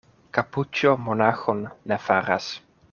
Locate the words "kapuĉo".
0.37-0.93